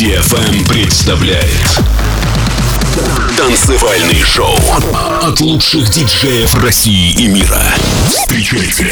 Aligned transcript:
DFM 0.00 0.66
представляет 0.66 1.78
Танцевальный 3.36 4.22
шоу 4.22 4.56
от 5.20 5.38
лучших 5.40 5.90
диджеев 5.90 6.54
России 6.54 7.10
и 7.10 7.26
мира. 7.26 7.62
Встречайте 8.08 8.90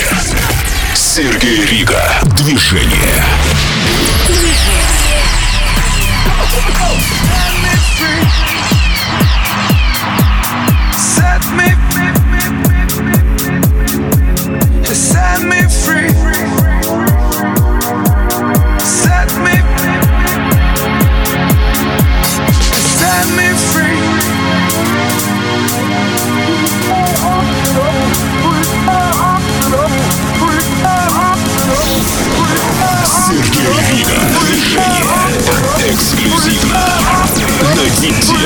Сергей 0.94 1.64
Рига. 1.64 2.12
Движение. 2.36 3.24
Set 10.92 11.42
me, 11.56 11.74
set 14.84 15.77
Музыка, 34.08 34.40
движение. 34.40 35.04
Эксклюзивно 35.86 36.78
на 37.74 37.90
Дикти 38.00 38.36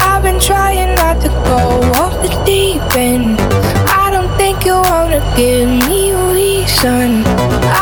I've 0.00 0.22
been 0.22 0.40
trying 0.40 0.94
not 0.94 1.20
to 1.22 1.28
go 1.28 1.60
off 2.02 2.14
the 2.22 2.30
deep 2.44 2.82
end. 2.96 3.40
I 3.88 4.10
don't 4.10 4.32
think 4.36 4.64
you 4.64 4.74
wanna 4.74 5.20
give 5.36 5.68
me 5.88 6.12
reason. 6.32 7.24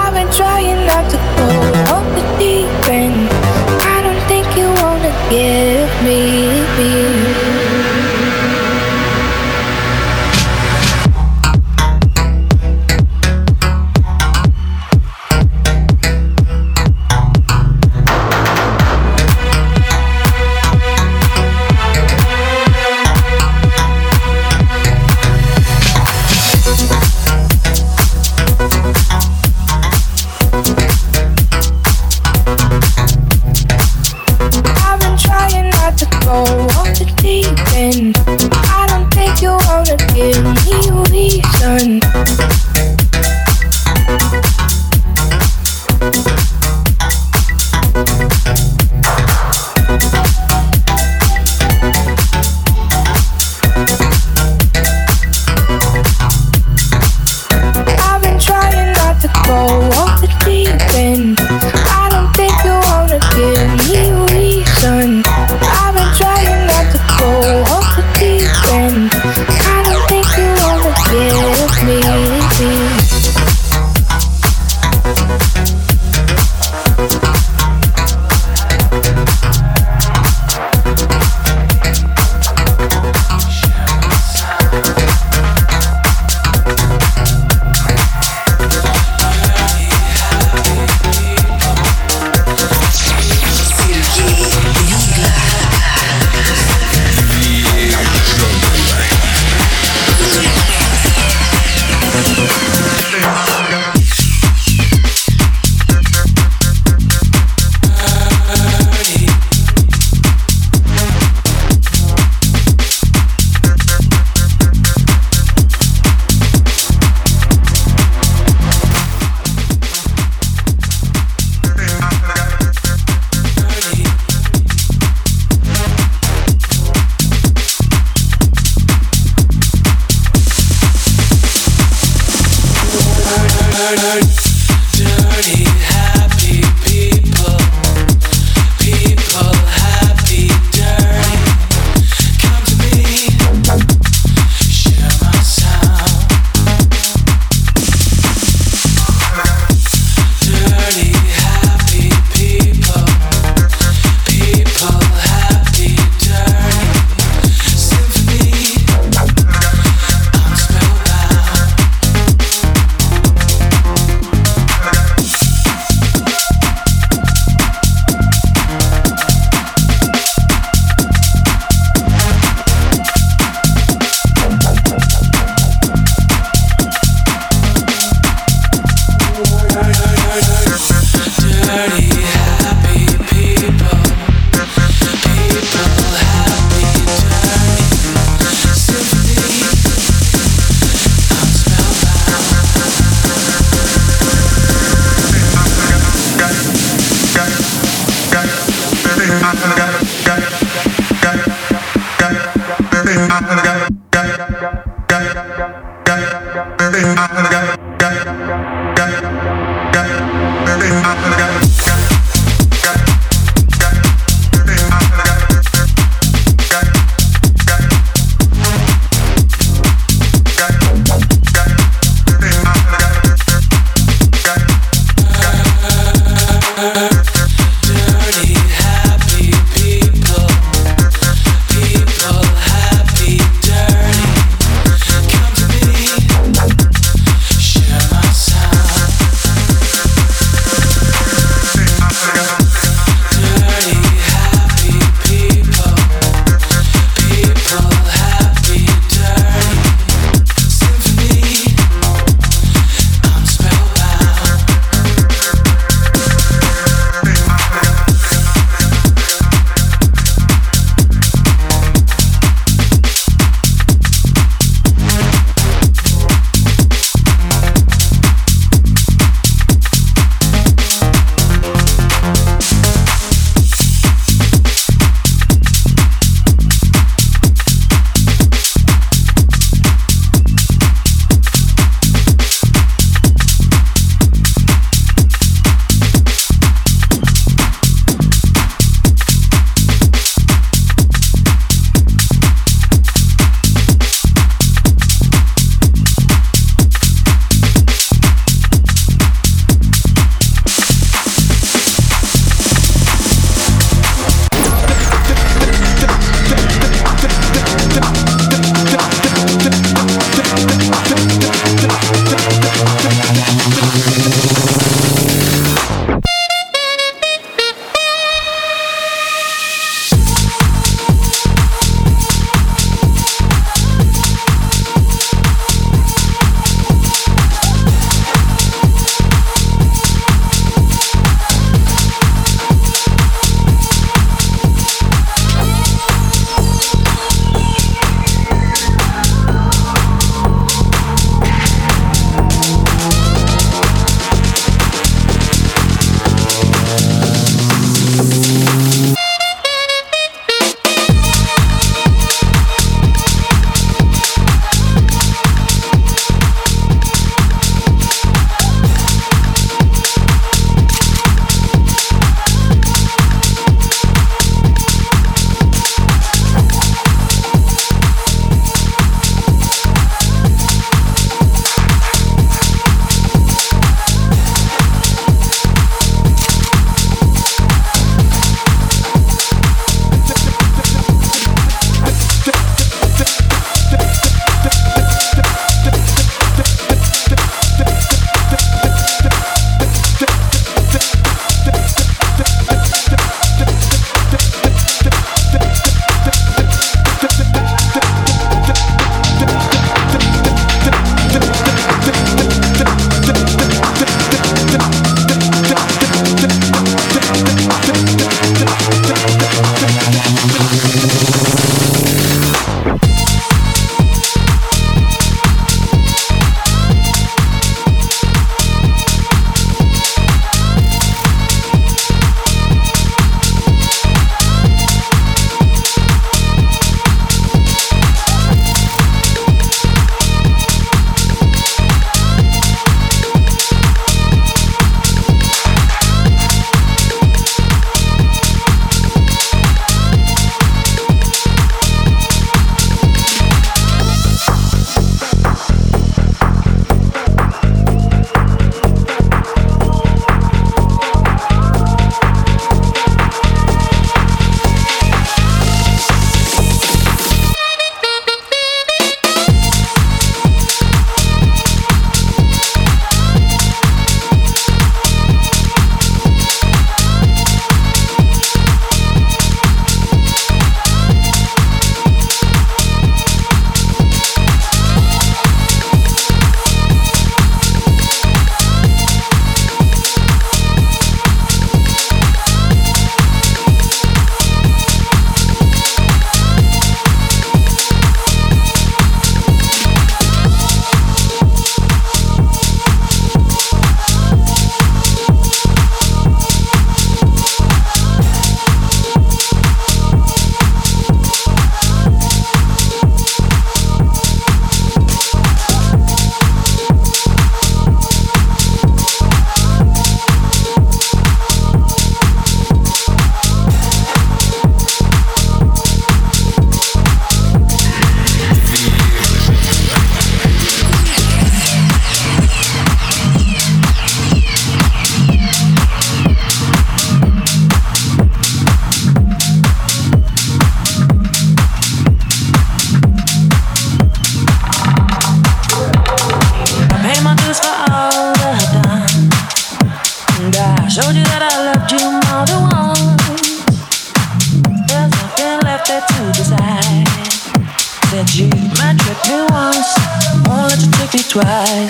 I've 0.01 0.15
been 0.15 0.31
trying 0.33 0.87
not 0.87 1.11
to 1.11 1.19
go 1.39 1.49
off 1.95 2.07
the 2.17 2.25
deep 2.39 2.89
end. 2.89 3.29
I 3.95 3.97
don't 4.05 4.23
think 4.29 4.47
you 4.57 4.69
wanna 4.83 5.13
give 5.31 5.91
me. 6.05 7.16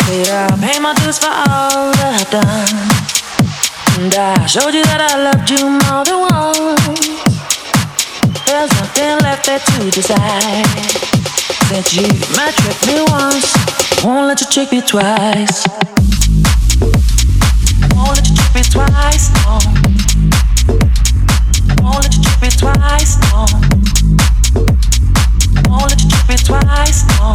I'll 0.09 0.57
pay 0.59 0.79
my 0.79 0.95
dues 0.95 1.19
for 1.19 1.27
all 1.27 1.90
that 1.99 2.14
I've 2.14 2.31
done. 2.31 2.79
And 3.99 4.14
I 4.14 4.47
showed 4.47 4.73
you 4.73 4.85
that 4.87 5.03
I 5.03 5.19
loved 5.19 5.51
you 5.51 5.66
more 5.66 6.07
than 6.07 6.23
once. 6.23 7.11
There's 8.47 8.71
nothing 8.71 9.19
left 9.27 9.47
there 9.47 9.59
to 9.59 9.90
decide. 9.90 10.62
Said 11.66 11.90
you 11.90 12.07
might 12.38 12.55
trick 12.55 12.79
me 12.87 13.03
once, 13.11 13.51
won't 14.05 14.31
let 14.31 14.38
you 14.40 14.47
trick 14.47 14.71
me 14.71 14.81
twice. 14.81 15.66
Won't 17.90 18.14
let 18.14 18.31
you 18.31 18.37
trick 18.38 18.55
me 18.55 18.62
twice, 18.62 19.35
no. 19.42 19.59
Won't 21.83 22.07
let 22.07 22.14
you 22.14 22.23
trick 22.23 22.47
me 22.47 22.51
twice, 22.55 23.19
no. 23.27 23.42
Won't 25.66 25.90
let 25.90 25.99
you 25.99 26.07
trick 26.14 26.31
me 26.31 26.37
twice, 26.47 27.03
no. 27.19 27.35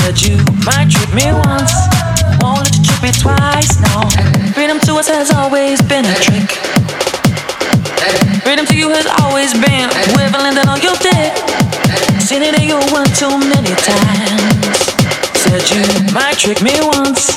Said 0.00 0.20
you 0.22 0.36
might 0.64 0.88
trick 0.90 1.12
me 1.14 1.30
once, 1.32 1.72
won't 2.40 2.64
let 2.64 2.74
you 2.76 2.84
trick 2.84 3.02
me 3.02 3.12
twice. 3.12 3.80
No, 3.80 4.08
freedom 4.54 4.80
to 4.80 4.94
us 4.96 5.08
has 5.08 5.30
always 5.30 5.80
been 5.82 6.04
a 6.04 6.14
trick. 6.16 6.48
Freedom 8.42 8.64
to 8.66 8.76
you 8.76 8.88
has 8.90 9.06
always 9.20 9.52
been 9.52 9.88
equivalent 10.08 10.56
on 10.66 10.80
your 10.80 10.96
dick. 10.96 11.32
Seen 12.20 12.42
it 12.42 12.58
in 12.60 12.68
your 12.68 12.80
one 12.92 13.08
too 13.16 13.32
many 13.36 13.74
times. 13.84 14.78
Said 15.44 15.64
you 15.70 15.84
might 16.14 16.38
trick 16.38 16.62
me 16.62 16.72
once, 16.80 17.36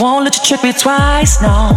won't 0.00 0.24
let 0.24 0.36
you 0.36 0.44
trick 0.44 0.62
me 0.62 0.72
twice. 0.72 1.40
No. 1.40 1.72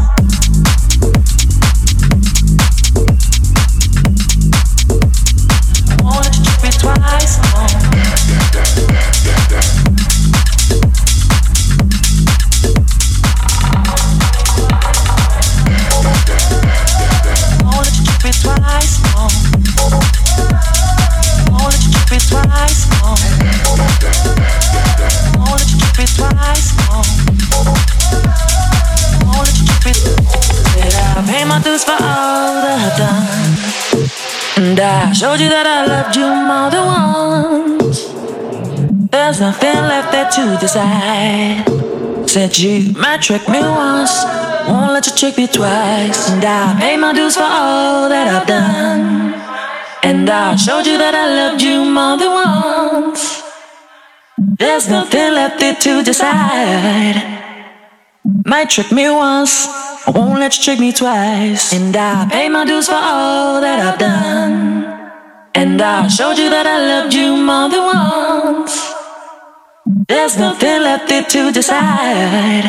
And 32.99 34.79
I 34.79 35.11
showed 35.13 35.39
you 35.39 35.49
that 35.49 35.65
I 35.65 35.85
loved 35.85 36.15
you 36.15 36.27
more 36.27 36.69
than 36.69 36.85
once. 36.85 38.13
There's 39.11 39.39
nothing 39.39 39.75
left 39.91 40.11
there 40.11 40.29
to 40.29 40.57
decide. 40.59 41.65
Said 42.29 42.57
you 42.57 42.93
might 42.93 43.21
trick 43.21 43.47
me 43.49 43.59
once, 43.61 44.23
won't 44.67 44.93
let 44.93 45.07
you 45.07 45.13
trick 45.15 45.37
me 45.37 45.47
twice. 45.47 46.29
And 46.29 46.43
I 46.43 46.75
paid 46.79 46.97
my 46.97 47.13
dues 47.13 47.35
for 47.35 47.43
all 47.43 48.09
that 48.09 48.27
I've 48.27 48.47
done. 48.47 49.33
And 50.03 50.29
I 50.29 50.55
showed 50.55 50.85
you 50.85 50.97
that 50.97 51.15
I 51.15 51.27
loved 51.35 51.61
you 51.61 51.85
more 51.85 52.17
than 52.17 52.31
once. 52.31 53.43
There's 54.37 54.89
nothing 54.89 55.33
left 55.33 55.59
there 55.59 55.75
to 55.75 56.03
decide. 56.03 57.21
Might 58.45 58.69
trick 58.69 58.91
me 58.91 59.09
once, 59.09 59.67
I 60.05 60.11
won't 60.11 60.37
let 60.39 60.57
you 60.57 60.63
trick 60.63 60.79
me 60.79 60.91
twice. 60.91 61.71
And 61.71 61.95
I 61.95 62.27
paid 62.29 62.49
my 62.49 62.65
dues 62.65 62.87
for 62.87 62.95
all 62.95 63.61
that 63.61 63.79
I've 63.79 63.97
done. 63.97 65.11
And 65.55 65.81
I 65.81 66.09
showed 66.09 66.37
you 66.37 66.49
that 66.49 66.67
I 66.67 66.77
loved 66.91 67.13
you 67.13 67.37
more 67.37 67.69
than 67.69 67.83
once. 67.83 68.93
There's 69.85 70.37
nothing 70.37 70.81
left 70.81 71.07
there 71.07 71.23
to 71.23 71.51
decide. 71.53 72.65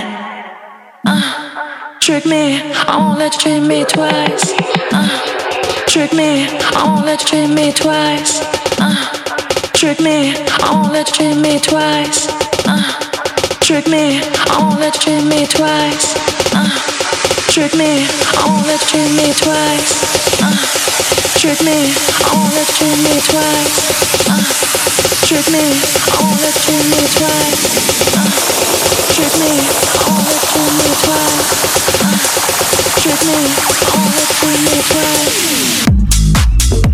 Uh, 1.05 1.99
trick 1.99 2.25
me, 2.25 2.61
I 2.63 2.97
won't 2.99 3.19
let 3.19 3.35
you 3.35 3.41
trick 3.41 3.63
me 3.63 3.85
twice. 3.85 4.55
Uh, 4.93 5.87
trick 5.87 6.13
me, 6.13 6.47
I 6.47 6.85
won't 6.87 7.05
let 7.05 7.21
you 7.21 7.27
trick 7.27 7.51
me 7.51 7.73
twice. 7.73 8.43
Uh, 8.79 9.73
trick 9.73 9.99
me, 9.99 10.37
I 10.37 10.71
won't 10.73 10.93
let 10.93 11.09
you 11.09 11.35
trick 11.35 11.37
me 11.39 11.59
twice. 11.59 12.29
Uh, 12.67 13.04
trick 13.75 13.91
me, 13.91 14.23
I 14.23 14.63
won't 14.63 14.79
let 14.79 14.95
you 14.95 15.19
trick 15.19 15.27
me 15.27 15.51
twice. 15.51 16.15
Uh, 16.55 16.71
trick 17.51 17.75
me, 17.75 18.07
I 18.07 18.47
won't 18.47 18.63
let 18.71 18.79
you 18.95 19.03
trick 19.03 19.19
me 19.19 19.35
twice. 19.35 19.99
Uh, 20.39 20.55
trick 21.35 21.59
me, 21.59 21.91
I 21.91 22.31
won't 22.31 22.55
let 22.55 22.71
you 22.71 22.87
trick 22.87 23.03
me 23.03 23.19
twice. 23.27 23.75
Uh, 24.31 24.47
trick 25.27 25.51
me, 25.51 25.59
I 25.59 26.23
won't 26.23 26.39
let 26.39 26.55
you 26.55 26.63
trick 26.63 26.87
me 26.87 27.03
twice. 27.19 28.15
Uh, 28.15 28.31
trick 29.11 29.35
me, 29.43 29.59
I 29.59 30.07
won't 30.07 30.23
let 30.23 30.39
you 30.39 30.55
trick 30.55 30.71
me 30.79 30.95
twice. 31.03 31.51
Uh, 31.99 32.15
trick 33.03 33.27
me, 33.27 33.43
I 33.43 33.91
won't 33.91 34.15
let 34.15 34.31
you 34.31 34.39
trick 34.39 34.71
me 34.71 34.79
twice. 34.87 36.94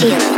Thank. 0.00 0.37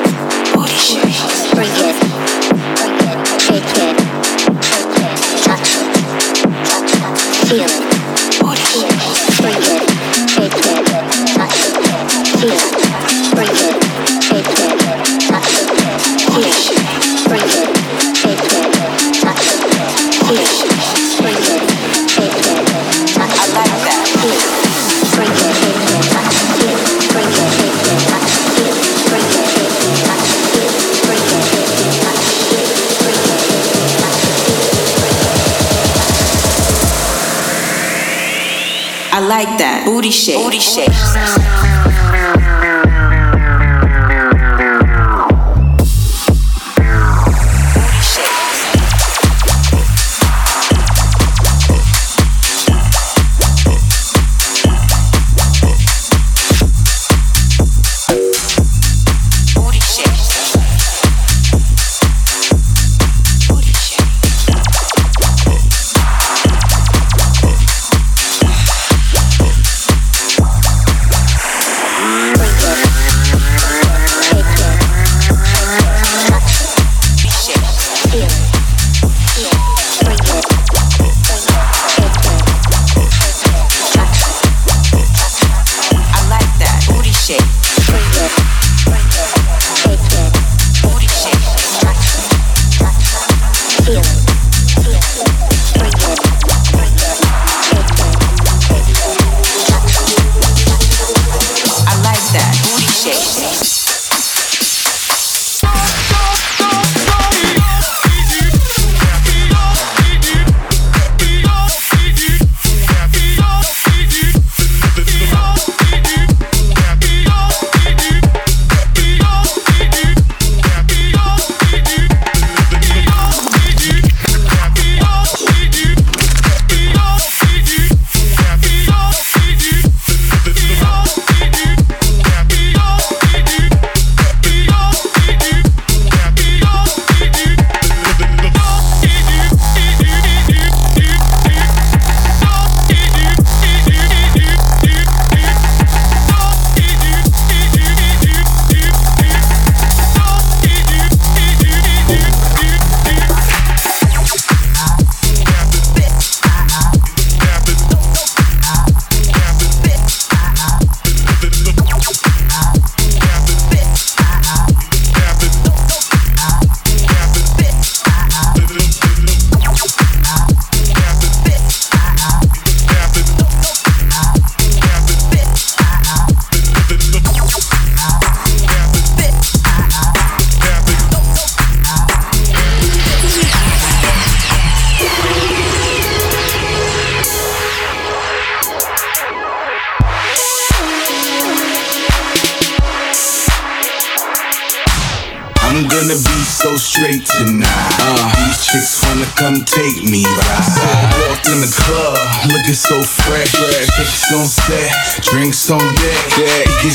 Booty 39.84 40.10
shake. 40.10 40.36
Booty 40.36 40.58
shake. 40.58 41.39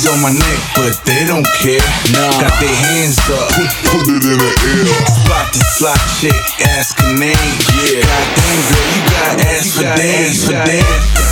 on 0.08 0.22
my 0.22 0.32
neck, 0.32 0.60
but 0.76 0.94
they 1.06 1.26
don't 1.26 1.48
care. 1.62 1.82
Nah. 2.14 2.42
Got 2.42 2.54
their 2.62 2.76
hands 2.76 3.18
up, 3.30 3.50
put 3.90 4.06
it 4.08 4.24
in 4.24 4.38
the 4.38 4.52
air. 4.70 4.86
Spot 5.26 5.54
to 5.54 5.62
fly 5.78 5.96
chick, 6.20 6.36
ask 6.78 6.98
her 7.00 7.14
name. 7.14 7.36
Yeah. 7.82 8.06
Goddamn 8.06 8.62
girl, 8.70 8.88
you 8.94 9.02
got 9.10 9.42
ass 9.46 9.76
for 9.76 9.84
got 9.84 9.98
days, 9.98 10.46
for 10.46 10.52
days. 10.66 11.25